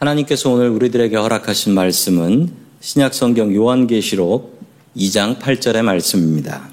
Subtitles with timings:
[0.00, 2.50] 하나님께서 오늘 우리들에게 허락하신 말씀은
[2.80, 4.58] 신약 성경 요한계시록
[4.96, 6.70] 2장 8절의 말씀입니다.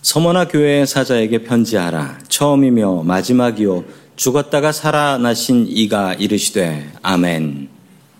[0.00, 2.20] 서머나 교회의 사자에게 편지하라.
[2.28, 3.84] 처음이며 마지막이요.
[4.16, 7.68] 죽었다가 살아나신 이가 이르시되 아멘.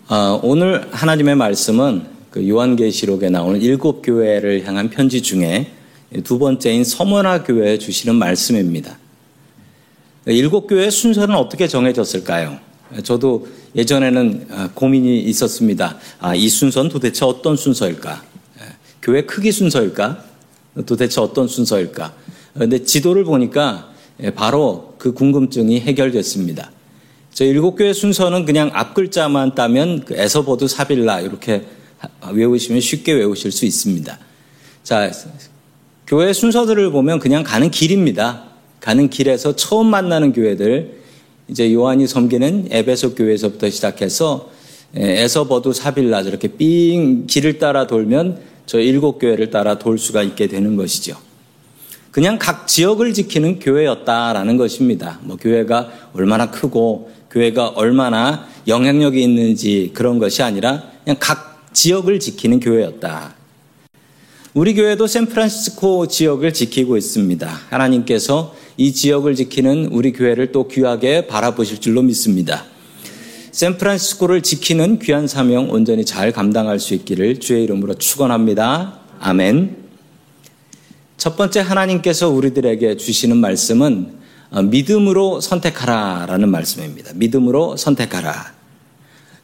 [0.07, 5.71] 어, 오늘 하나님의 말씀은 그 요한계시록에 나오는 일곱 교회를 향한 편지 중에
[6.23, 8.99] 두 번째인 서머나 교회에 주시는 말씀입니다.
[10.27, 12.69] 일곱 교회의 순서는 어떻게 정해졌을까요?
[13.03, 15.97] 저도 예전에는 어, 고민이 있었습니다.
[16.19, 18.23] 아, 이 순서는 도대체 어떤 순서일까?
[18.59, 18.65] 예,
[19.01, 20.25] 교회 크기 순서일까?
[20.85, 22.13] 도대체 어떤 순서일까?
[22.57, 23.91] 근데 지도를 보니까
[24.21, 26.71] 예, 바로 그 궁금증이 해결됐습니다.
[27.33, 31.65] 저 일곱 교회 순서는 그냥 앞 글자만 따면 그 에서보드 사빌라 이렇게
[32.33, 34.19] 외우시면 쉽게 외우실 수 있습니다.
[34.83, 35.11] 자,
[36.07, 38.43] 교회 순서들을 보면 그냥 가는 길입니다.
[38.81, 41.00] 가는 길에서 처음 만나는 교회들,
[41.51, 44.49] 이제 요한이 섬기는 에베소 교회에서부터 시작해서
[44.95, 50.77] 에서버두 사빌라 저렇게 삥 길을 따라 돌면 저 일곱 교회를 따라 돌 수가 있게 되는
[50.77, 51.17] 것이죠.
[52.11, 55.19] 그냥 각 지역을 지키는 교회였다라는 것입니다.
[55.23, 62.61] 뭐 교회가 얼마나 크고 교회가 얼마나 영향력이 있는지 그런 것이 아니라 그냥 각 지역을 지키는
[62.61, 63.35] 교회였다.
[64.53, 67.47] 우리 교회도 샌프란시스코 지역을 지키고 있습니다.
[67.69, 72.65] 하나님께서 이 지역을 지키는 우리 교회를 또 귀하게 바라보실 줄로 믿습니다.
[73.51, 79.01] 샌프란시스코를 지키는 귀한 사명 온전히 잘 감당할 수 있기를 주의 이름으로 축원합니다.
[79.19, 79.77] 아멘.
[81.15, 84.13] 첫 번째 하나님께서 우리들에게 주시는 말씀은
[84.49, 87.11] 어, 믿음으로 선택하라라는 말씀입니다.
[87.13, 88.51] 믿음으로 선택하라.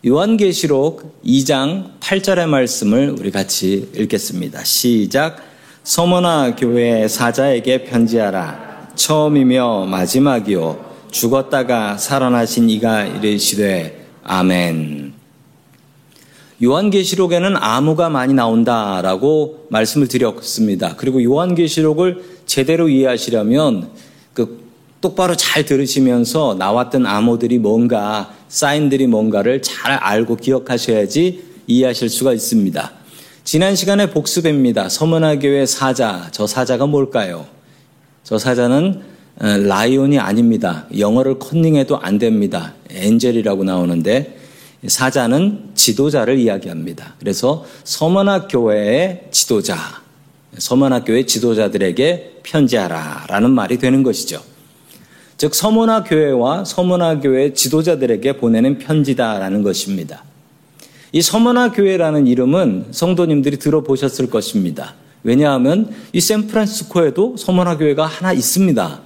[0.03, 4.63] 요한계시록 2장 8절의 말씀을 우리 같이 읽겠습니다.
[4.63, 5.38] 시작.
[5.83, 8.66] 서머나 교회 사자에게 편지하라.
[8.97, 10.85] 처음이며 마지막이요.
[11.11, 15.13] 죽었다가 살아나신 이가 이르시되 아멘.
[16.61, 20.95] 요한계시록에는 암호가 많이 나온다라고 말씀을 드렸습니다.
[20.97, 23.89] 그리고 요한계시록을 제대로 이해하시려면
[24.33, 24.65] 그
[24.99, 32.91] 똑바로 잘 들으시면서 나왔던 암호들이 뭔가, 사인들이 뭔가를 잘 알고 기억하셔야지 이해하실 수가 있습니다.
[33.43, 34.89] 지난 시간에 복습입니다.
[34.89, 37.56] 서문화교회 사자, 저 사자가 뭘까요?
[38.27, 39.04] 저 사자는
[39.39, 40.86] 어, 라이온이 아닙니다.
[40.99, 42.73] 영어를 컨닝해도 안 됩니다.
[42.89, 44.38] 엔젤이라고 나오는데
[44.86, 47.14] 사자는 지도자를 이야기합니다.
[47.21, 49.77] 그래서 서문화 교회의 지도자,
[50.58, 54.42] 서문화 교회 지도자들에게 편지하라라는 말이 되는 것이죠.
[55.37, 60.26] 즉 서문화 교회와 서문화 교회 지도자들에게 보내는 편지다라는 것입니다.
[61.14, 64.95] 이 서문화 교회라는 이름은 성도님들이 들어보셨을 것입니다.
[65.23, 69.02] 왜냐하면 이 샌프란시스코에도 서문화 교회가 하나 있습니다.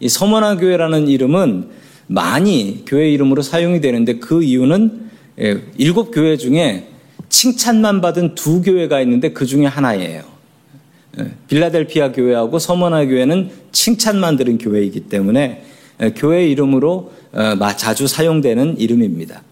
[0.00, 1.68] 이 서문화 교회라는 이름은
[2.06, 5.04] 많이 교회 이름으로 사용이 되는데 그 이유는
[5.40, 6.88] 예, 일곱 교회 중에
[7.28, 10.22] 칭찬만 받은 두 교회가 있는데 그 중에 하나예요.
[11.18, 15.64] 예, 빌라델피아 교회하고 서문화 교회는 칭찬만 들은 교회이기 때문에
[16.16, 19.42] 교회 이름으로 어, 자주 사용되는 이름입니다.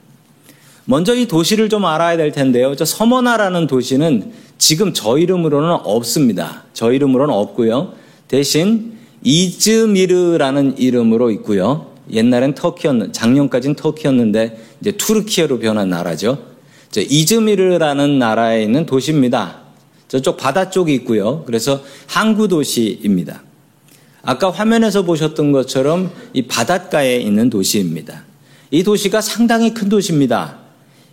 [0.84, 2.75] 먼저 이 도시를 좀 알아야 될 텐데요.
[2.75, 6.62] 저 서머나라는 도시는 지금 저 이름으로는 없습니다.
[6.73, 7.95] 저 이름으로는 없고요.
[8.28, 8.93] 대신
[9.25, 11.91] 이즈미르라는 이름으로 있고요.
[12.12, 16.39] 옛날엔 터키였는 작년까지는 터키였는데 이제 투르키예로 변한 나라죠.
[16.97, 19.62] 이즈미르라는 나라에 있는 도시입니다.
[20.06, 21.43] 저쪽 바다 쪽이 있고요.
[21.44, 23.43] 그래서 항구 도시입니다.
[24.23, 28.23] 아까 화면에서 보셨던 것처럼 이 바닷가에 있는 도시입니다.
[28.71, 30.62] 이 도시가 상당히 큰 도시입니다.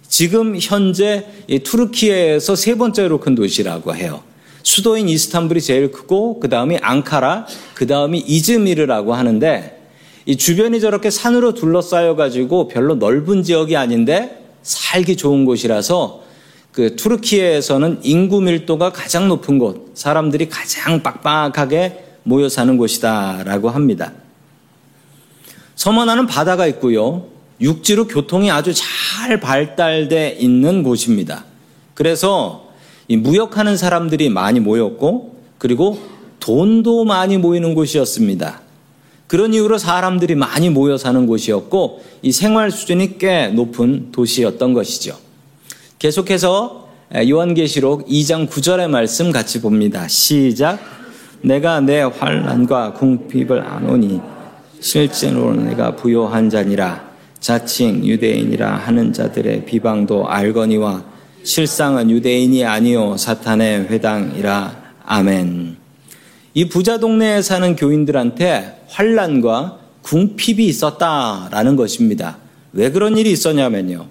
[0.10, 1.26] 지금 현재
[1.64, 4.24] 투르키에서 세 번째로 큰 도시라고 해요.
[4.64, 9.80] 수도인 이스탄불이 제일 크고 그 다음이 앙카라, 그 다음이 이즈미르라고 하는데
[10.26, 16.24] 이 주변이 저렇게 산으로 둘러싸여 가지고 별로 넓은 지역이 아닌데 살기 좋은 곳이라서
[16.72, 24.12] 그 투르키에서는 인구 밀도가 가장 높은 곳, 사람들이 가장 빡빡하게 모여 사는 곳이다라고 합니다.
[25.76, 27.39] 서머나는 바다가 있고요.
[27.62, 31.46] 육지로 교통이 아주 잘 발달돼 있는 곳입니다.
[31.94, 32.70] 그래서
[33.10, 36.00] 무역하는 사람들이 많이 모였고 그리고
[36.40, 38.62] 돈도 많이 모이는 곳이었습니다.
[39.28, 45.18] 그런 이유로 사람들이 많이 모여 사는 곳이었고 이 생활 수준이 꽤 높은 도시였던 것이죠.
[46.00, 46.88] 계속해서
[47.28, 50.08] 요한계시록 2장 9절의 말씀 같이 봅니다.
[50.08, 50.80] 시작.
[51.42, 54.22] 내가 내 환란과 궁핍을 아노니
[54.80, 57.09] 실제로 내가 부요한 자니라
[57.40, 61.04] 자칭 유대인이라 하는 자들의 비방도 알거니와
[61.44, 65.78] 실상은 유대인이 아니요 사탄의 회당이라 아멘.
[66.54, 72.38] 이 부자 동네에 사는 교인들한테 환란과 궁핍이 있었다라는 것입니다.
[72.74, 74.08] 왜 그런 일이 있었냐면요.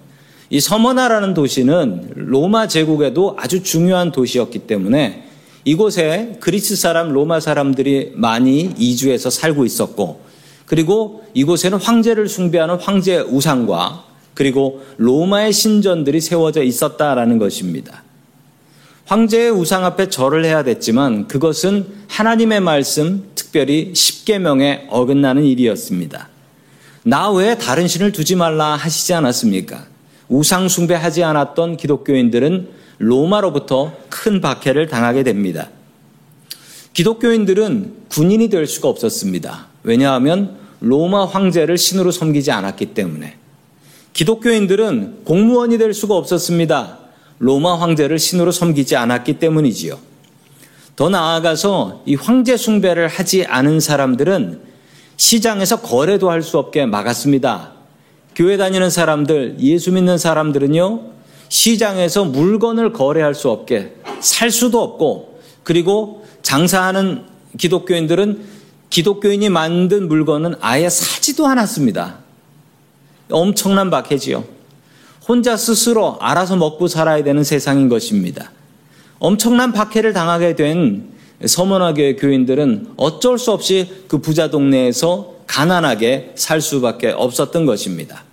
[0.49, 5.25] 이 서머나라는 도시는 로마 제국에도 아주 중요한 도시였기 때문에
[5.65, 10.21] 이곳에 그리스 사람, 로마 사람들이 많이 이주해서 살고 있었고
[10.69, 14.03] 그리고 이곳에는 황제를 숭배하는 황제 우상과
[14.35, 18.03] 그리고 로마의 신전들이 세워져 있었다라는 것입니다.
[19.05, 26.29] 황제의 우상 앞에 절을 해야 됐지만 그것은 하나님의 말씀, 특별히 십계명에 어긋나는 일이었습니다.
[27.01, 29.87] 나 외에 다른 신을 두지 말라 하시지 않았습니까?
[30.27, 32.69] 우상 숭배하지 않았던 기독교인들은
[32.99, 35.71] 로마로부터 큰 박해를 당하게 됩니다.
[36.93, 39.68] 기독교인들은 군인이 될 수가 없었습니다.
[39.83, 43.35] 왜냐하면 로마 황제를 신으로 섬기지 않았기 때문에.
[44.13, 46.99] 기독교인들은 공무원이 될 수가 없었습니다.
[47.39, 49.97] 로마 황제를 신으로 섬기지 않았기 때문이지요.
[50.95, 54.61] 더 나아가서 이 황제 숭배를 하지 않은 사람들은
[55.15, 57.71] 시장에서 거래도 할 수 없게 막았습니다.
[58.35, 61.01] 교회 다니는 사람들, 예수 믿는 사람들은요,
[61.49, 67.23] 시장에서 물건을 거래할 수 없게 살 수도 없고, 그리고 장사하는
[67.57, 68.59] 기독교인들은
[68.99, 72.17] 기독교인이 만든 물건은 아예 사지도 않았습니다.
[73.31, 74.43] 엄청난 박해지요.
[75.25, 78.51] 혼자 스스로 알아서 먹고 살아야 되는 세상인 것입니다.
[79.19, 81.13] 엄청난 박해를 당하게 된
[81.45, 88.25] 서문화교회 교인들은 어쩔 수 없이 그 부자 동네에서 가난하게 살 수밖에 없었던 것입니다.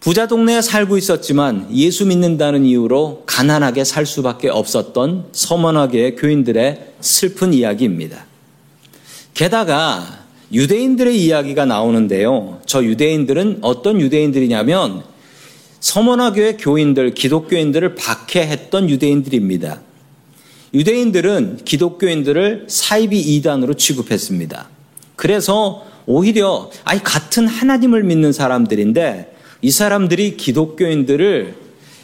[0.00, 8.24] 부자 동네에 살고 있었지만 예수 믿는다는 이유로 가난하게 살 수밖에 없었던 서문화교회 교인들의 슬픈 이야기입니다.
[9.36, 12.58] 게다가 유대인들의 이야기가 나오는데요.
[12.64, 15.02] 저 유대인들은 어떤 유대인들이냐면
[15.80, 19.80] 서문화교회 교인들, 기독교인들을 박해했던 유대인들입니다.
[20.72, 24.70] 유대인들은 기독교인들을 사이비 이단으로 취급했습니다.
[25.16, 31.54] 그래서 오히려 아니 같은 하나님을 믿는 사람들인데 이 사람들이 기독교인들을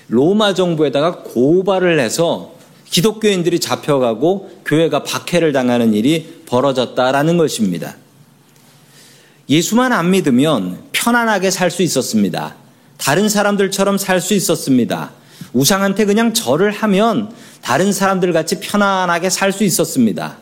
[0.08, 2.51] 로마 정부에다가 고발을 해서
[2.92, 7.96] 기독교인들이 잡혀가고 교회가 박해를 당하는 일이 벌어졌다라는 것입니다.
[9.48, 12.54] 예수만 안 믿으면 편안하게 살 수 있었습니다.
[12.98, 15.10] 다른 사람들처럼 살 수 있었습니다.
[15.54, 20.36] 우상한테 그냥 절을 하면 다른 사람들 같이 편안하게 살 수 있었습니다.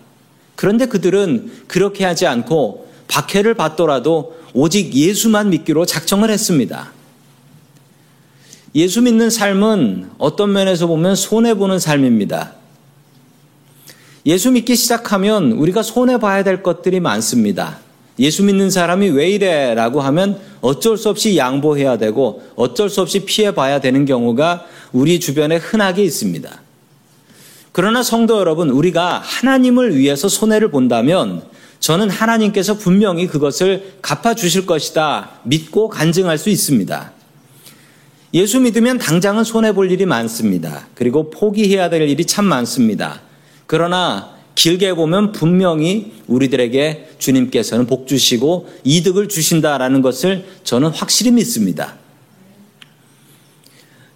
[0.56, 6.93] 그런데 그들은 그렇게 하지 않고 박해를 받더라도 오직 예수만 믿기로 작정을 했습니다.
[8.75, 12.55] 예수 믿는 삶은 어떤 면에서 보면 손해보는 삶입니다.
[14.27, 17.79] 예수 믿기 시작하면 우리가 손해봐야 될 것들이 많습니다.
[18.21, 19.75] 예수 믿는 사람이 왜 이래?
[19.75, 25.57] 라고 하면 어쩔 수 없이 양보해야 되고 어쩔 수 없이 피해봐야 되는 경우가 우리 주변에
[25.57, 26.61] 흔하게 있습니다.
[27.73, 31.43] 그러나 성도 여러분, 우리가 하나님을 위해서 손해를 본다면
[31.79, 37.20] 저는 하나님께서 분명히 그것을 갚아주실 것이다 믿고 간증할 수 있습니다.
[38.32, 40.87] 예수 믿으면 당장은 손해볼 일이 많습니다.
[40.94, 43.21] 그리고 포기해야 될 일이 참 많습니다.
[43.67, 51.97] 그러나 길게 보면 분명히 우리들에게 주님께서는 복 주시고 이득을 주신다라는 것을 저는 확실히 믿습니다.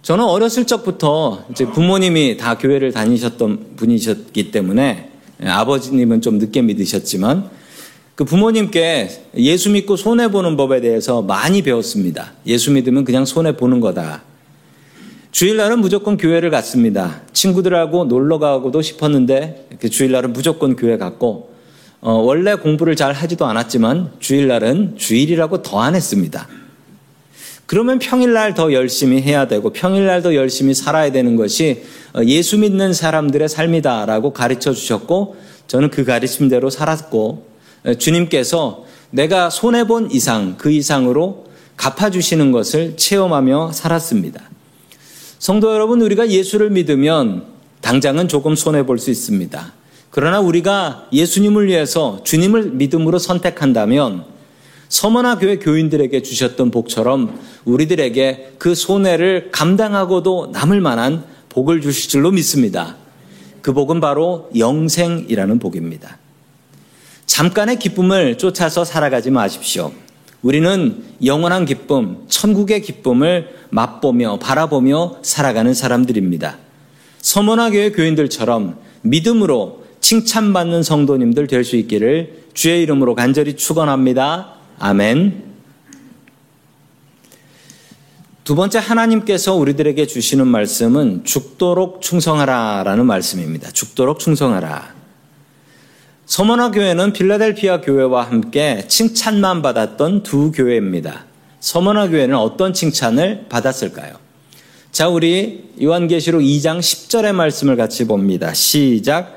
[0.01, 5.09] 저는 어렸을 적부터 이제 부모님이 다 교회를 다니셨던 분이셨기 때문에
[5.43, 7.49] 아버지님은 좀 늦게 믿으셨지만
[8.15, 12.31] 그 부모님께 예수 믿고 손해 보는 법에 대해서 많이 배웠습니다.
[12.47, 14.23] 예수 믿으면 그냥 손해 보는 거다.
[15.31, 17.21] 주일날은 무조건 교회를 갔습니다.
[17.33, 21.53] 친구들하고 놀러 가고도 싶었는데 그 주일날은 무조건 교회 갔고
[21.99, 26.47] 어, 원래 공부를 잘 하지도 않았지만 주일날은 주일이라고 더 안 했습니다.
[27.65, 32.93] 그러면 평일날 더 열심히 해야 되고 평일날 더 열심히 살아야 되는 것이 어, 예수 믿는
[32.93, 35.35] 사람들의 삶이다라고 가르쳐 주셨고
[35.67, 37.54] 저는 그 가르침대로 살았고 어,
[37.97, 41.45] 주님께서 내가 손해본 이상 그 이상으로
[41.77, 44.41] 갚아주시는 것을 체험하며 살았습니다.
[45.39, 47.45] 성도 여러분, 우리가 예수를 믿으면
[47.81, 49.73] 당장은 조금 손해볼 수 있습니다.
[50.09, 54.25] 그러나 우리가 예수님을 위해서 주님을 믿음으로 선택한다면
[54.87, 62.95] 서머나 교회 교인들에게 주셨던 복처럼 우리들에게 그 손해를 감당하고도 남을 만한 복을 주실 줄로 믿습니다.
[63.61, 66.17] 그 복은 바로 영생이라는 복입니다.
[67.25, 69.91] 잠깐의 기쁨을 쫓아서 살아가지 마십시오.
[70.41, 76.57] 우리는 영원한 기쁨, 천국의 기쁨을 맛보며 바라보며 살아가는 사람들입니다.
[77.19, 84.53] 서문화교회 교인들처럼 믿음으로 칭찬받는 성도님들 될 수 있기를 주의 이름으로 간절히 축원합니다.
[84.79, 85.43] 아멘.
[88.43, 93.71] 두 번째 하나님께서 우리들에게 주시는 말씀은 죽도록 충성하라라는 말씀입니다.
[93.71, 94.94] 죽도록 충성하라.
[96.25, 101.25] 서머나 교회는 필라델피아 교회와 함께 칭찬만 받았던 두 교회입니다.
[101.59, 104.15] 서머나 교회는 어떤 칭찬을 받았을까요?
[104.91, 108.53] 자, 우리 요한계시록 2장 10절의 말씀을 같이 봅니다.
[108.53, 109.35] 시작.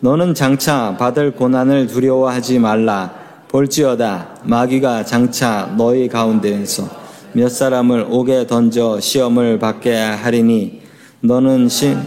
[0.00, 3.14] 너는 장차 받을 고난을 두려워하지 말라.
[3.48, 6.88] 볼지어다 마귀가 장차 너희 가운데에서
[7.32, 10.80] 몇 사람을 옥에 던져 시험을 받게 하리니
[11.20, 11.98] 너는 신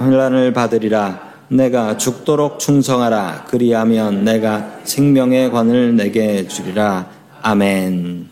[0.00, 1.31] 혼란을 받으리라.
[1.52, 3.44] 내가 죽도록 충성하라.
[3.48, 7.10] 그리하면 내가 생명의 관을 내게 주리라.
[7.42, 8.30] 아멘.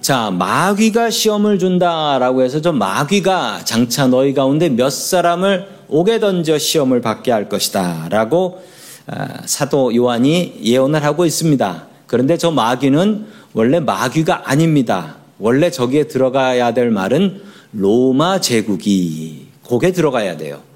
[0.00, 7.00] 자, 마귀가 시험을 준다라고 해서 저 마귀가 장차 너희 가운데 몇 사람을 옥에 던져 시험을
[7.00, 8.08] 받게 할 것이다.
[8.10, 8.62] 라고
[9.06, 11.86] 아, 사도 요한이 예언을 하고 있습니다.
[12.06, 15.16] 그런데 저 마귀는 원래 마귀가 아닙니다.
[15.38, 17.40] 원래 저기에 들어가야 될 말은
[17.72, 20.73] 로마 제국이 거기에 들어가야 돼요.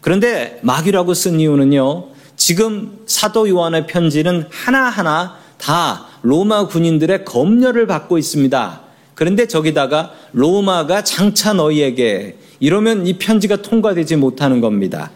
[0.00, 2.06] 그런데 마귀라고 쓴 이유는요.
[2.36, 8.80] 지금 사도 요한의 편지는 하나하나 다 로마 군인들의 검열을 받고 있습니다.
[9.14, 15.10] 그런데 저기다가 로마가 장차 너희에게 이러면 이 편지가 통과되지 못하는 겁니다.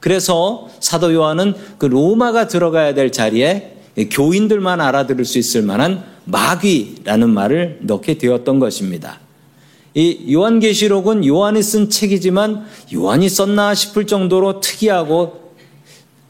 [0.00, 3.76] 그래서 사도 요한은 그 로마가 들어가야 될 자리에
[4.10, 9.20] 교인들만 알아들을 수 있을 만한 마귀라는 말을 넣게 되었던 것입니다.
[9.94, 15.52] 이 요한계시록은 요한이 쓴 책이지만 요한이 썼나 싶을 정도로 특이하고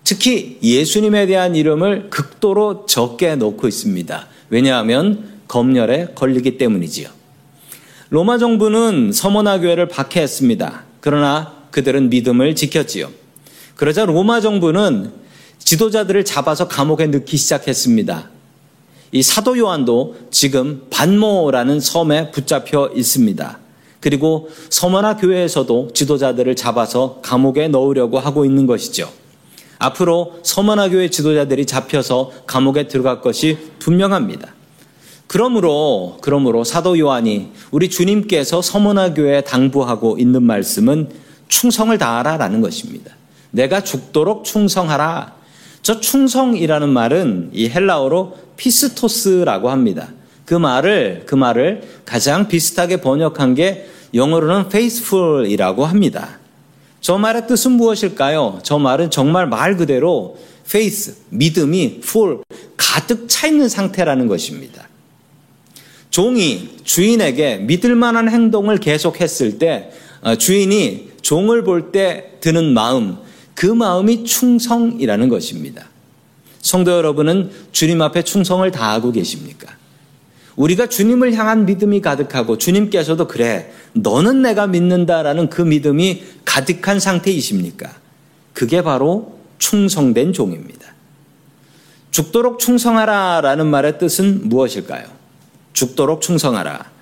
[0.04, 4.26] 특히 예수님에 대한 이름을 극도로 적게 놓고 있습니다.
[4.50, 7.08] 왜냐하면 검열에 걸리기 때문이지요.
[8.10, 10.84] 로마 정부는 서머나 교회를 박해했습니다.
[11.00, 13.10] 그러나 그들은 믿음을 지켰지요.
[13.76, 15.10] 그러자 로마 정부는
[15.58, 18.33] 지도자들을 잡아서 감옥에 넣기 시작했습니다.
[19.12, 23.58] 이 사도 요한도 지금 반모라는 섬에 붙잡혀 있습니다.
[24.00, 29.08] 그리고 서머나 교회에서도 지도자들을 잡아서 감옥에 넣으려고 하고 있는 것이죠.
[29.78, 34.54] 앞으로 서머나 교회 지도자들이 잡혀서 감옥에 들어갈 것이 분명합니다.
[35.26, 41.08] 그러므로 그러므로 사도 요한이 우리 주님께서 서머나 교회에 당부하고 있는 말씀은
[41.48, 43.12] 충성을 다하라라는 것입니다.
[43.50, 45.34] 내가 죽도록 충성하라.
[45.84, 50.08] 저 충성이라는 말은 이 헬라어로 피스토스라고 합니다.
[50.46, 56.38] 그 말을 그 말을 가장 비슷하게 번역한 게 영어로는 faithful이라고 합니다.
[57.02, 58.60] 저 말의 뜻은 무엇일까요?
[58.62, 62.38] 저 말은 정말 말 그대로 faith, 믿음이 full,
[62.78, 64.88] 가득 차 있는 상태라는 것입니다.
[66.08, 69.90] 종이 주인에게 믿을 만한 행동을 계속했을 때
[70.22, 73.18] 어, 주인이 종을 볼 때 드는 마음,
[73.54, 75.88] 그 마음이 충성이라는 것입니다.
[76.60, 79.74] 성도 여러분은 주님 앞에 충성을 다하고 계십니까?
[80.56, 87.90] 우리가 주님을 향한 믿음이 가득하고 주님께서도 그래, 너는 내가 믿는다라는 그 믿음이 가득한 상태이십니까?
[88.52, 90.94] 그게 바로 충성된 종입니다.
[92.10, 95.04] 죽도록 충성하라 라는 말의 뜻은 무엇일까요?
[95.72, 96.92] 죽도록 충성하라.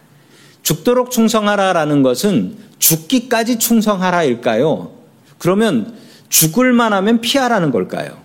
[0.62, 4.90] 죽도록 충성하라 라는 것은 죽기까지 충성하라일까요?
[5.38, 5.94] 그러면
[6.32, 8.16] 죽을 만 하면 피하라는 걸까요?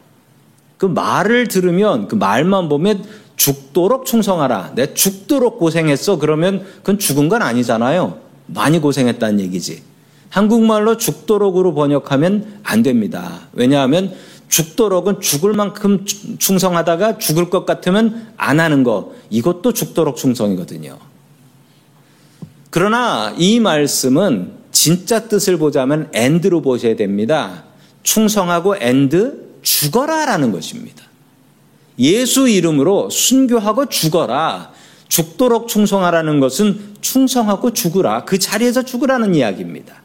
[0.78, 3.04] 그 말을 들으면 그 말만 보면
[3.36, 4.72] 죽도록 충성하라.
[4.76, 6.18] 내 죽도록 고생했어.
[6.18, 8.18] 그러면 그건 죽은 건 아니잖아요.
[8.46, 9.84] 많이 고생했다는 얘기지.
[10.30, 13.42] 한국말로 죽도록으로 번역하면 안 됩니다.
[13.52, 14.14] 왜냐하면
[14.48, 19.14] 죽도록은 죽을 만큼 충성하다가 죽을 것 같으면 안 하는 거.
[19.30, 20.98] 이것도 죽도록 충성이거든요.
[22.70, 27.67] 그러나 이 말씀은 진짜 뜻을 보자면 and로 보셔야 됩니다.
[28.08, 31.04] 충성하고 and 죽어라라는 것입니다.
[32.00, 34.72] 예수 이름으로 순교하고 죽어라.
[35.10, 38.24] 죽도록 충성하라는 것은 충성하고 죽으라.
[38.24, 40.02] 그 자리에서 죽으라는 이야기입니다.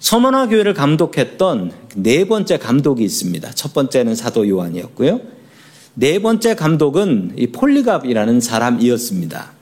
[0.00, 3.50] 서머나 교회를 감독했던 네 번째 감독이 있습니다.
[3.50, 5.20] 첫 번째는 사도 요한이었고요.
[5.94, 9.52] 네 번째 감독은 이 폴리갑이라는 사람이었습니다.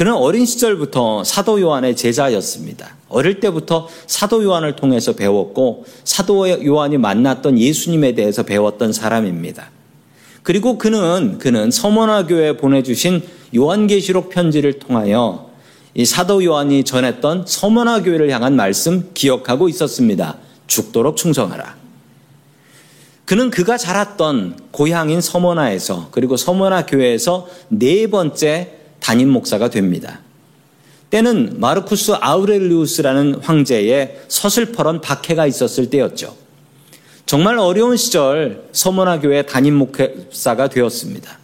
[0.00, 2.96] 그는 어린 시절부터 사도 요한의 제자였습니다.
[3.10, 9.68] 어릴 때부터 사도 요한을 통해서 배웠고 사도 요한이 만났던 예수님에 대해서 배웠던 사람입니다.
[10.42, 13.22] 그리고 그는 그는 서머나 교회에 보내주신
[13.54, 15.50] 요한계시록 편지를 통하여
[15.92, 20.38] 이 사도 요한이 전했던 서머나 교회를 향한 말씀 기억하고 있었습니다.
[20.66, 21.76] 죽도록 충성하라.
[23.26, 30.20] 그는 그가 자랐던 고향인 서머나에서 그리고 서머나 교회에서 네 번째 담임 목사가 됩니다.
[31.10, 36.36] 때는 마르쿠스 아우렐리우스라는 황제의 서슬퍼런 박해가 있었을 때였죠.
[37.26, 41.38] 정말 어려운 시절 서머나 교회 담임 목사가 되었습니다.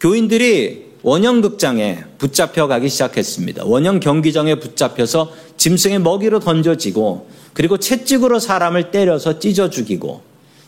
[0.00, 3.64] 교인들이 원형극장에 붙잡혀 가기 시작했습니다.
[3.64, 10.22] 원형 경기장에 붙잡혀서 짐승의 먹이로 던져지고 그리고 채찍으로 사람을 때려서 찢어 죽이고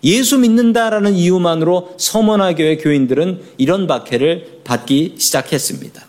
[0.04, 6.04] 예수 믿는다라는 이유만으로 서머나 교회 교인들은 이런 박해를 받기 시작했습니다.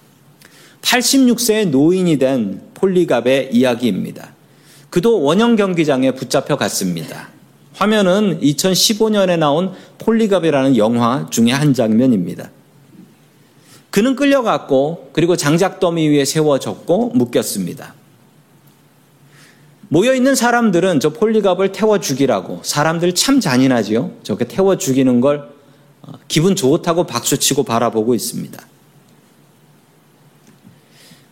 [0.82, 4.34] 86세의 노인이 된 폴리갑의 이야기입니다.
[4.90, 7.30] 그도 원형 경기장에 붙잡혀 갔습니다.
[7.74, 12.52] 화면은 2015년에 나온 폴리갑이라는 영화 중의 한 장면입니다.
[13.90, 17.94] 그는 끌려갔고 그리고 장작더미 위에 세워졌고 묶였습니다.
[19.89, 24.12] 모여있는 사람들은 저 폴리갑을 태워 죽이라고 사람들 참 잔인하지요.
[24.24, 25.50] 저렇게 태워 죽이는 걸
[26.01, 28.60] 어, 기분 좋다고 박수치고 바라보고 있습니다.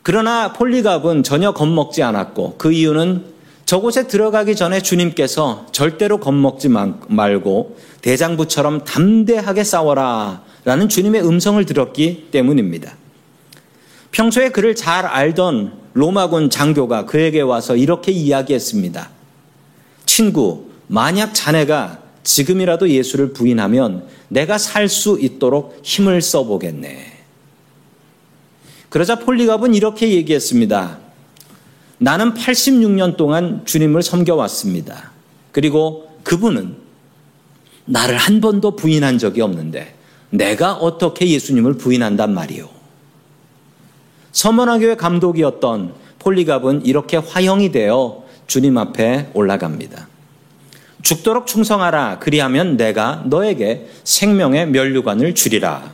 [0.03, 3.33] 그러나 폴리갑은 전혀 겁먹지 않았고 그 이유는
[3.65, 6.69] 저곳에 들어가기 전에 주님께서 절대로 겁먹지
[7.07, 12.95] 말고 대장부처럼 담대하게 싸워라 라는 주님의 음성을 들었기 때문입니다.
[14.11, 19.09] 평소에 그를 잘 알던 로마군 장교가 그에게 와서 이렇게 이야기했습니다.
[20.05, 27.13] 친구, 만약 자네가 지금이라도 예수를 부인하면 내가 살 수 있도록 힘을 써보겠네.
[28.89, 30.99] 그러자 폴리갑은 이렇게 얘기했습니다.
[31.97, 35.11] 나는 86년 동안 주님을 섬겨왔습니다.
[35.51, 36.75] 그리고 그분은
[37.85, 39.95] 나를 한 번도 부인한 적이 없는데
[40.29, 42.69] 내가 어떻게 예수님을 부인한단 말이오.
[44.33, 50.09] 서머나 교회 감독이었던 폴리갑은 이렇게 화형이 되어 주님 앞에 올라갑니다.
[51.01, 52.19] 죽도록 충성하라.
[52.19, 55.91] 그리하면 내가 너에게 생명의 면류관을 주리라.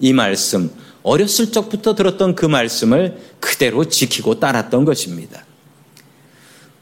[0.00, 0.70] 이 말씀,
[1.02, 5.44] 어렸을 적부터 들었던 그 말씀을 그대로 지키고 따랐던 것입니다.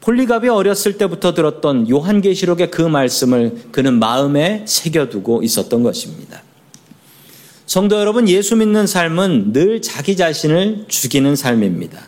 [0.01, 6.43] 폴리갑이 어렸을 때부터 들었던 요한계시록의 그 말씀을 그는 마음에 새겨두고 있었던 것입니다.
[7.65, 12.07] 성도 여러분, 예수 믿는 삶은 늘 자기 자신을 죽이는 삶입니다.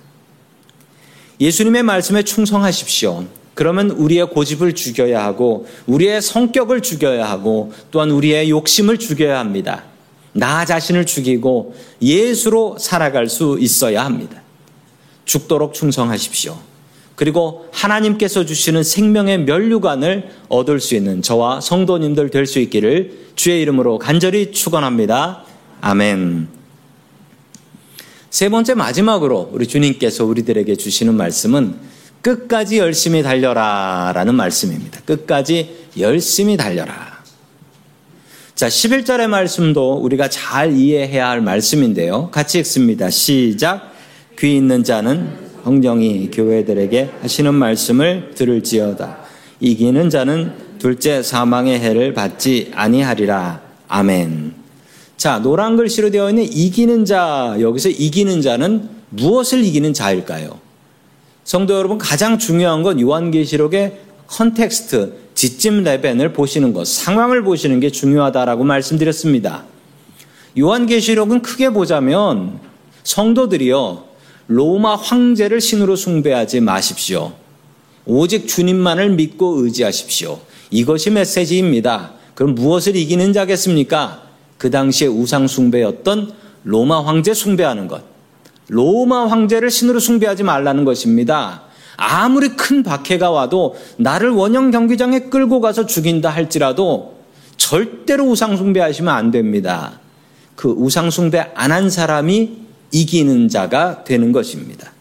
[1.39, 3.25] 예수님의 말씀에 충성하십시오.
[3.53, 9.85] 그러면 우리의 고집을 죽여야 하고, 우리의 성격을 죽여야 하고, 또한 우리의 욕심을 죽여야 합니다.
[10.33, 14.41] 나 자신을 죽이고 예수로 살아갈 수 있어야 합니다.
[15.23, 16.57] 죽도록 충성하십시오.
[17.15, 23.97] 그리고 하나님께서 주시는 생명의 면류관을 얻을 수 있는 저와 성도님들 될 수 있기를 주의 이름으로
[23.97, 25.44] 간절히 축원합니다.
[25.81, 26.47] 아멘.
[28.29, 31.75] 세 번째 마지막으로 우리 주님께서 우리들에게 주시는 말씀은
[32.21, 34.99] 끝까지 열심히 달려라 라는 말씀입니다.
[35.05, 37.23] 끝까지 열심히 달려라.
[38.55, 42.29] 자, 11절의 말씀도 우리가 잘 이해해야 할 말씀인데요.
[42.31, 43.09] 같이 읽습니다.
[43.09, 43.93] 시작.
[44.39, 45.29] 귀 있는 자는
[45.63, 49.17] 성령이 교회들에게 하시는 말씀을 들을지어다.
[49.59, 53.61] 이기는 자는 둘째 사망의 해를 받지 아니하리라.
[53.87, 54.64] 아멘.
[55.17, 60.59] 자, 노란 글씨로 되어 있는 이기는 자, 여기서 이기는 자는 무엇을 이기는 자일까요?
[61.43, 67.91] 성도 여러분, 가장 중요한 건 요한계시록의 context, Sitz im Leben을 보시는 것, 상황을 보시는 게
[67.91, 69.63] 중요하다라고 말씀드렸습니다.
[70.57, 72.59] 요한계시록은 크게 보자면
[73.03, 74.05] 성도들이요,
[74.47, 77.33] 로마 황제를 신으로 숭배하지 마십시오.
[78.05, 80.39] 오직 주님만을 믿고 의지하십시오.
[80.71, 82.13] 이것이 메시지입니다.
[82.35, 84.24] 그럼 무엇을 이기는 자겠습니까?
[84.57, 88.03] 그 당시에 우상 숭배였던 로마 황제 숭배하는 것.
[88.67, 91.63] 로마 황제를 신으로 숭배하지 말라는 것입니다.
[91.97, 97.15] 아무리 큰 박해가 와도 나를 원형 경기장에 끌고 가서 죽인다 할지라도
[97.57, 99.99] 절대로 우상 숭배하시면 안 됩니다.
[100.55, 104.91] 그 우상 숭배 안 한 사람이 이기는 자가 되는 것입니다.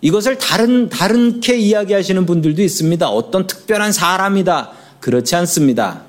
[0.00, 3.08] 이것을 다른, 다른게 이야기하시는 분들도 있습니다.
[3.08, 4.72] 어떤 특별한 사람이다.
[5.00, 6.02] 그렇지 않습니다.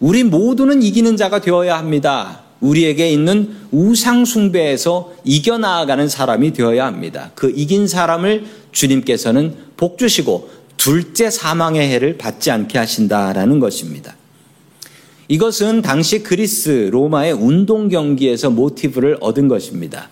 [0.00, 2.42] 우리 모두는 이기는 자가 되어야 합니다.
[2.60, 7.30] 우리에게 있는 우상숭배에서 이겨나가는 사람이 되어야 합니다.
[7.34, 14.16] 그 이긴 사람을 주님께서는 복주시고 둘째 사망의 해를 받지 않게 하신다라는 것입니다.
[15.28, 20.08] 이것은 당시 그리스 로마의 운동 경기에서 모티브를 얻은 것입니다.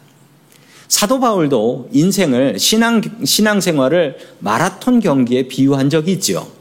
[0.89, 6.56] 사도 바울도 인생을 신앙 신앙 생활을 마라톤 경기에 비유한 적이 있죠.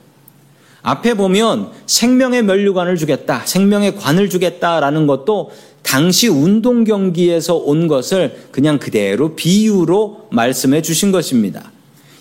[0.86, 8.78] 앞에 보면 생명의 면류관을 주겠다, 생명의 관을 주겠다라는 것도 당시 운동 경기에서 온 것을 그냥
[8.78, 11.72] 그대로 비유로 말씀해 주신 것입니다.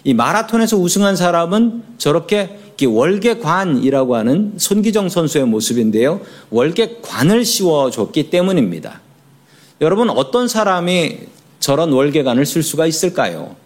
[0.02, 6.22] 이 마라톤에서 우승한 사람은 저렇게 월계관이라고 하는 손기정 선수의 모습인데요.
[6.48, 9.02] 월계관을 씌워줬기 때문입니다.
[9.82, 11.18] 여러분, 어떤 사람이
[11.60, 13.56] 저런 월계관을 쓸 수가 있을까요?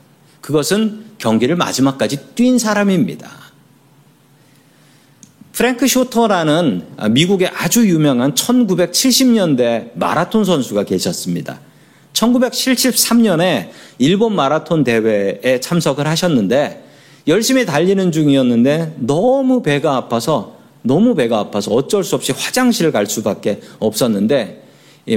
[0.40, 3.47] 그것은 경기를 마지막까지 뛴 사람입니다.
[5.52, 11.60] 프랭크 쇼터라는 미국의 아주 유명한 1970년대 마라톤 선수가 계셨습니다.
[12.12, 16.84] 1973년에 일본 마라톤 대회에 참석을 하셨는데
[17.26, 23.60] 열심히 달리는 중이었는데 너무 배가 아파서 너무 배가 아파서 어쩔 수 없이 화장실을 갈 수밖에
[23.78, 24.64] 없었는데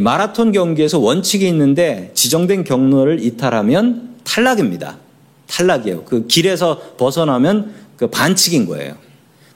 [0.01, 4.97] 마라톤 경기에서 원칙이 있는데 지정된 경로를 이탈하면 탈락입니다.
[5.47, 6.03] 탈락이에요.
[6.05, 8.95] 그 길에서 벗어나면 그 반칙인 거예요.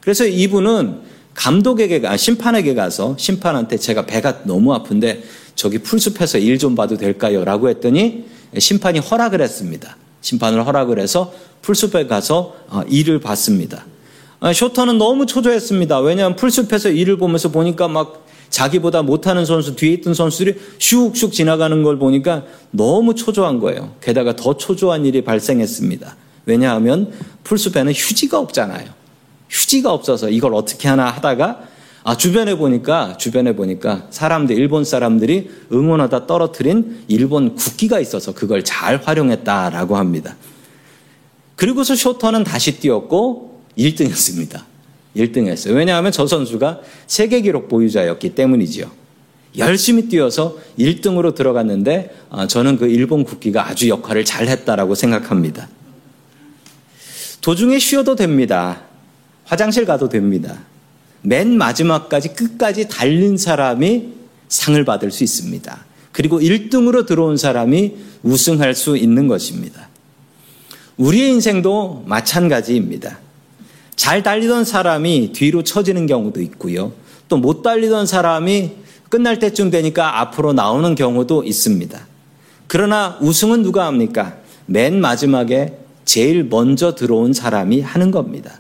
[0.06, 1.00] 그래서 이분은
[1.34, 5.24] 감독에게, 아, 심판에게 가서 심판한테 제가 배가 너무 아픈데
[5.56, 7.44] 저기 풀숲에서 일 좀 봐도 될까요?
[7.44, 8.26] 라고 했더니
[8.58, 9.98] 심판이 허락을 했습니다.
[10.22, 13.86] 심판을 허락을 해서 풀숲에 가서 어, 일을 봤습니다.
[14.40, 16.00] 아, 쇼터는 너무 초조했습니다.
[16.02, 21.98] 왜냐하면 풀숲에서 일을 보면서 보니까 막 자기보다 못하는 선수, 뒤에 있던 선수들이 슉슉 지나가는 걸
[21.98, 23.96] 보니까 너무 초조한 거예요.
[24.02, 26.16] 게다가 더 초조한 일이 발생했습니다.
[26.46, 27.12] 왜냐하면
[27.44, 28.95] 풀숲에는 휴지가 없잖아요.
[29.56, 31.76] 휴지가 없어서 이걸 어떻게 하나 하다가
[32.08, 38.98] 아, 주변에 보니까, 주변에 보니까 사람들, 일본 사람들이 응원하다 떨어뜨린 일본 국기가 있어서 그걸 잘
[38.98, 40.36] 활용했다라고 합니다.
[41.56, 44.66] 그리고서 쇼터는 다시 뛰었고 1등 했습니다.
[45.16, 45.74] 1등 했어요.
[45.74, 48.92] 왜냐하면 저 선수가 세계 기록 보유자였기 때문이지요.
[49.58, 55.70] 열심히 뛰어서 1등으로 들어갔는데 아, 저는 그 일본 국기가 아주 역할을 잘 했다라고 생각합니다.
[57.42, 58.84] 도중에 쉬어도 됩니다.
[59.46, 60.58] 화장실 가도 됩니다.
[61.22, 64.10] 맨 마지막까지 끝까지 달린 사람이
[64.48, 65.86] 상을 받을 수 있습니다.
[66.12, 69.90] 그리고 1등으로 들어온 사람이 우승할 수 있는 것입니다.
[70.98, 73.20] 우리의 인생도 마찬가지입니다.
[73.96, 76.94] 잘 달리던 사람이 뒤로 처지는 경우도 있고요.
[77.28, 78.72] 또 못 달리던 사람이
[79.10, 82.08] 끝날 때쯤 되니까 앞으로 나오는 경우도 있습니다.
[82.68, 84.38] 그러나 우승은 누가 합니까?
[84.68, 88.60] 맨 마지막에 제일 먼저 들어온 사람이 하는 겁니다.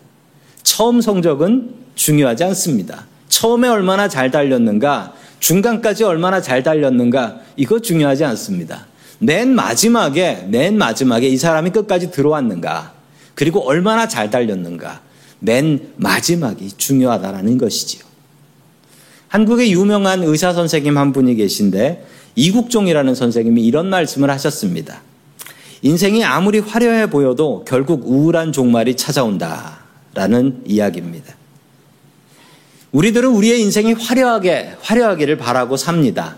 [0.65, 3.06] 처음 성적은 중요하지 않습니다.
[3.30, 8.88] 처음에 얼마나 잘 달렸는가, 중간까지 얼마나 잘 달렸는가, 이거 중요하지 않습니다.
[9.19, 12.93] 맨 마지막에, 맨 마지막에 이 사람이 끝까지 들어왔는가,
[13.36, 15.01] 그리고 얼마나 잘 달렸는가,
[15.39, 18.04] 맨 마지막이 중요하다라는 것이지요.
[19.28, 25.01] 한국에 유명한 의사 선생님 한 분이 계신데, 이국종이라는 선생님이 이런 말씀을 하셨습니다.
[25.84, 29.85] 인생이 아무리 화려해 보여도 결국 우울한 종말이 찾아온다.
[30.15, 31.36] 라는 이야기입니다.
[32.91, 36.38] 우리들은 우리의 인생이 화려하게, 화려하기를 바라고 삽니다.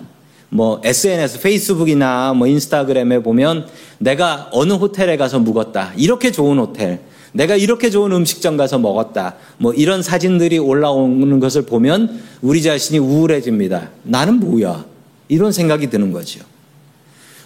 [0.50, 3.68] 뭐 SNS, 페이스북이나 뭐 인스타그램에 보면
[4.00, 5.94] 내가 어느 호텔에 가서 묵었다.
[5.96, 7.02] 이렇게 좋은 호텔.
[7.34, 9.36] 내가 이렇게 좋은 음식점 가서 먹었다.
[9.60, 13.92] 뭐 이런 사진들이 올라오는 것을 보면 우리 자신이 우울해집니다.
[14.04, 14.86] 나는 뭐야?
[15.28, 16.40] 이런 생각이 드는 거죠.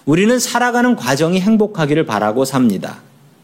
[0.06, 3.02] 우리는 살아가는 과정이 행복하기를 바라고 삽니다.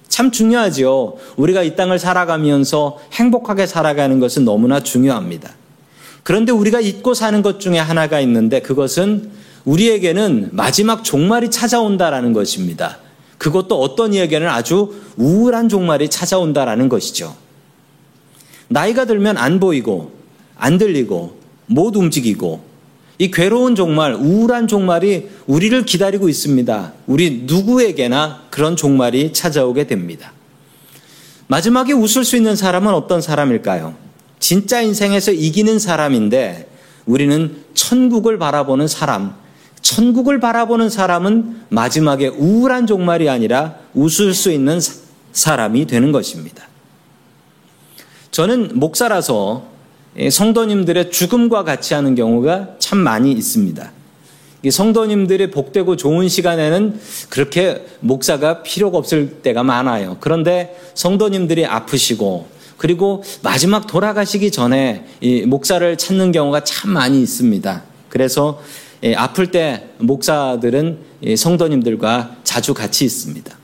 [0.08, 1.16] 참 중요하지요.
[1.36, 5.52] 우리가 이 땅을 살아가면서 행복하게 살아가는 것은 너무나 중요합니다.
[6.24, 9.32] 그런데 우리가 잊고 사는 것 중에 하나가 있는데 그것은
[9.66, 13.00] 우리에게는 마지막 종말이 찾아온다라는 것입니다.
[13.38, 17.36] 그것도 어떤 이에게는 아주 우울한 종말이 찾아온다라는 것이죠.
[18.70, 20.12] 나이가 들면 안 보이고,
[20.56, 22.62] 안 들리고, 못 움직이고,
[23.20, 26.94] 이 괴로운 종말, 우울한 종말이 우리를 기다리고 있습니다.
[27.08, 30.34] 우리 누구에게나 그런 종말이 찾아오게 됩니다.
[31.48, 33.96] 마지막에 웃을 수 있는 사람은 어떤 사람일까요?
[34.40, 36.70] 진짜 인생에서 이기는 사람인데
[37.06, 39.34] 우리는 천국을 바라보는 사람,
[39.82, 44.80] 천국을 바라보는 사람은 마지막에 우울한 종말이 아니라 웃을 수 있는
[45.32, 46.68] 사람이 되는 것입니다.
[48.32, 49.77] 저는 목사라서
[50.30, 53.92] 성도님들의 죽음과 같이 하는 경우가 참 많이 있습니다.
[54.70, 57.00] 성도님들의 복되고 좋은 시간에는
[57.30, 60.18] 그렇게 목사가 필요가 없을 때가 많아요.
[60.20, 65.06] 그런데 성도님들이 아프시고 그리고 마지막 돌아가시기 전에
[65.46, 67.84] 목사를 찾는 경우가 참 많이 있습니다.
[68.10, 68.62] 그래서
[69.16, 70.98] 아플 때 목사들은
[71.38, 73.56] 성도님들과 자주 같이 있습니다.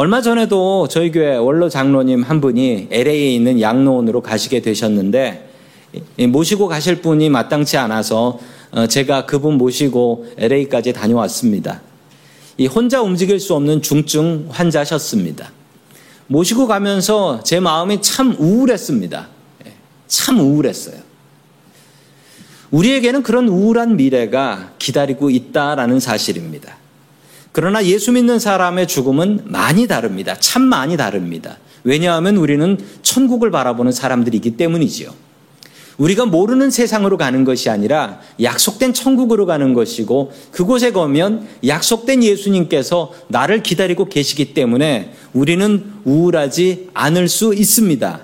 [0.00, 5.50] 얼마 전에도 저희 교회 원로 장로님 한 분이 LA에 있는 양로원으로 가시게 되셨는데
[6.28, 8.38] 모시고 가실 분이 마땅치 않아서
[8.70, 11.82] 어, 제가 그분 모시고 LA까지 다녀왔습니다.
[12.70, 15.50] 혼자 움직일 수 없는 중증 환자셨습니다.
[16.28, 19.28] 모시고 가면서 제 마음이 참 우울했습니다.
[19.66, 19.72] 예,
[20.06, 21.00] 참 우울했어요.
[22.70, 26.76] 우리에게는 그런 우울한 미래가 기다리고 있다라는 사실입니다.
[27.58, 30.36] 그러나 예수 믿는 사람의 죽음은 많이 다릅니다.
[30.38, 31.58] 참 많이 다릅니다.
[31.82, 35.12] 왜냐하면 우리는 천국을 바라보는 사람들이기 때문이지요.
[35.96, 43.64] 우리가 모르는 세상으로 가는 것이 아니라 약속된 천국으로 가는 것이고 그곳에 가면 약속된 예수님께서 나를
[43.64, 48.20] 기다리고 계시기 때문에 우리는 우울하지 않을 수 있습니다.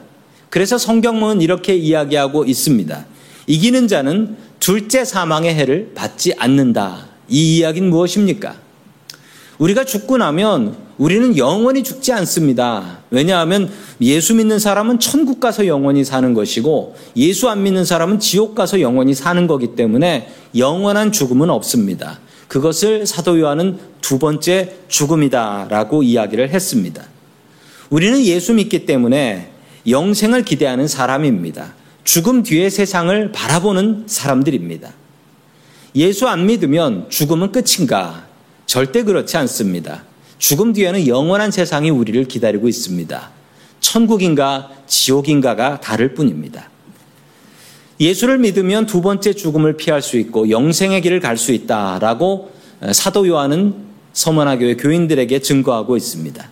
[0.49, 3.05] 그래서 성경은 이렇게 이야기하고 있습니다.
[3.49, 7.09] 이기는 자는 둘째 사망의 해를 받지 않는다.
[7.29, 8.63] 이 이야기는 무엇입니까?
[9.59, 12.99] 우리가 죽고 나면 우리는 영원히 죽지 않습니다.
[13.11, 18.81] 왜냐하면 예수 믿는 사람은 천국 가서 영원히 사는 것이고 예수 안 믿는 사람은 지옥 가서
[18.81, 22.21] 영원히 사는 거기 때문에 영원한 죽음은 없습니다.
[22.49, 27.05] 그것을 사도 요한은 두 번째 죽음이다라고 이야기를 했습니다.
[27.91, 29.51] 우리는 예수 믿기 때문에
[29.89, 31.75] 영생을 기대하는 사람입니다.
[32.05, 34.93] 죽음 뒤의 세상을 바라보는 사람들입니다.
[35.97, 38.27] 예수 안 믿으면 죽음은 끝인가?
[38.67, 40.05] 절대 그렇지 않습니다.
[40.39, 43.31] 죽음 뒤에는 영원한 세상이 우리를 기다리고 있습니다.
[43.81, 46.71] 천국인가 지옥인가가 다를 뿐입니다.
[48.01, 52.53] 예수를 믿으면 두 번째 죽음을 피할 수 있고 영생의 길을 갈 수 있다라고
[52.93, 53.75] 사도 요한은
[54.13, 56.51] 서머나교회 교인들에게 증거하고 있습니다.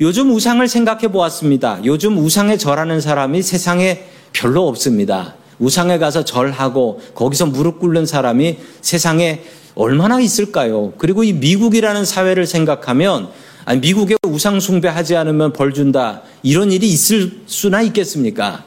[0.00, 1.80] 요즘 우상을 생각해 보았습니다.
[1.84, 5.34] 요즘 우상에 절하는 사람이 세상에 별로 없습니다.
[5.58, 9.42] 우상에 가서 절하고 거기서 무릎 꿇는 사람이 세상에
[9.76, 10.92] 얼마나 있을까요?
[10.98, 13.28] 그리고 이 미국이라는 사회를 생각하면
[13.66, 16.22] 아니, 미국에 우상 숭배하지 않으면 벌 준다.
[16.42, 18.64] 이런 일이 있을 수나 있겠습니까?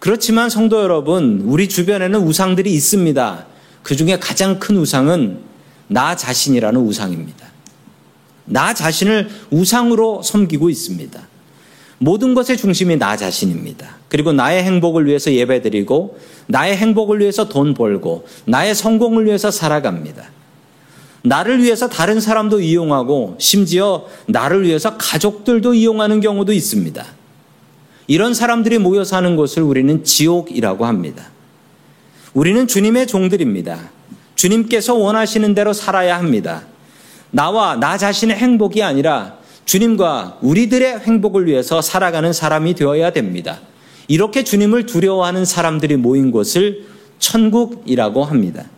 [0.00, 3.46] 그렇지만 성도 여러분, 우리 주변에는 우상들이 있습니다.
[3.82, 5.38] 그 중에 가장 큰 우상은
[5.86, 7.46] 나 자신이라는 우상입니다.
[8.44, 11.31] 나 자신을 우상으로 섬기고 있습니다.
[12.02, 13.94] 모든 것의 중심이 나 자신입니다.
[14.08, 20.24] 그리고 나의 행복을 위해서 예배드리고, 나의 행복을 위해서 돈 벌고, 나의 성공을 위해서 살아갑니다.
[21.22, 27.06] 나를 위해서 다른 사람도 이용하고, 심지어 나를 위해서 가족들도 이용하는 경우도 있습니다.
[28.08, 31.26] 이런 사람들이 모여 사는 곳을 우리는 지옥이라고 합니다.
[32.34, 33.78] 우리는 주님의 종들입니다.
[34.34, 36.64] 주님께서 원하시는 대로 살아야 합니다.
[37.30, 43.60] 나와 나 자신의 행복이 아니라 주님과 우리들의 행복을 위해서 살아가는 사람이 되어야 됩니다.
[44.08, 46.86] 이렇게 주님을 두려워하는 사람들이 모인 곳을
[47.18, 48.68] 천국이라고 합니다.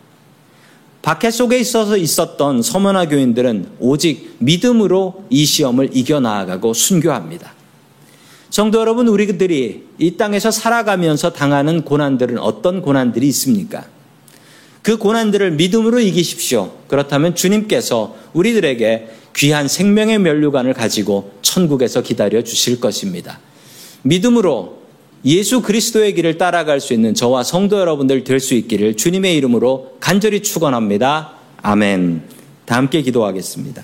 [1.02, 7.52] 박해 속에 있어서 있었던 서머나 교인들은 오직 믿음으로 이 시험을 이겨나가고 순교합니다.
[8.48, 13.84] 성도 여러분, 우리들이 이 땅에서 살아가면서 당하는 고난들은 어떤 고난들이 있습니까?
[14.80, 16.72] 그 고난들을 믿음으로 이기십시오.
[16.88, 23.40] 그렇다면 주님께서 우리들에게 귀한 생명의 면류관을 가지고 천국에서 기다려 주실 것입니다.
[24.02, 24.82] 믿음으로
[25.24, 30.42] 예수 그리스도의 길을 따라갈 수 있는 저와 성도 여러분들 될 수 있기를 주님의 이름으로 간절히
[30.42, 31.32] 축원합니다.
[31.62, 32.22] 아멘.
[32.66, 33.82] 다 함께 기도하겠습니다.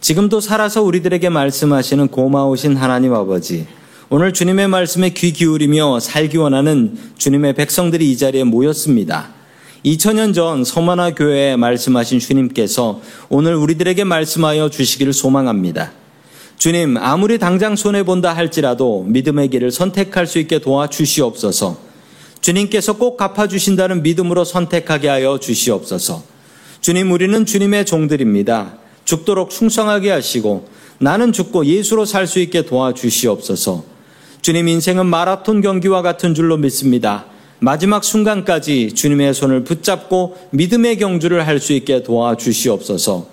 [0.00, 3.66] 지금도 살아서 우리들에게 말씀하시는 고마우신 하나님 아버지,
[4.08, 9.39] 오늘 주님의 말씀에 귀 기울이며 살기 원하는 주님의 백성들이 이 자리에 모였습니다.
[9.84, 15.92] 2000년 전 서만화 교회에 말씀하신 주님께서 오늘 우리들에게 말씀하여 주시기를 소망합니다.
[16.58, 21.78] 주님, 아무리 당장 손해본다 할지라도 믿음의 길을 선택할 수 있게 도와주시옵소서.
[22.42, 26.22] 주님께서 꼭 갚아주신다는 믿음으로 선택하게 하여 주시옵소서.
[26.82, 28.74] 주님, 우리는 주님의 종들입니다.
[29.06, 33.84] 죽도록 충성하게 하시고 나는 죽고 예수로 살 수 있게 도와주시옵소서.
[34.42, 37.26] 주님 인생은 마라톤 경기와 같은 줄로 믿습니다.
[37.60, 43.26] 마지막 순간까지 주님의 손을 붙잡고 믿음의 경주를 할 수 있게 도와주시옵소서.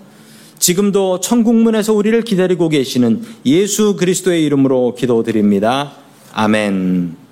[0.60, 5.94] 지금도 천국문에서 우리를 기다리고 계시는 예수 그리스도의 이름으로 기도드립니다.
[6.34, 7.27] 아멘.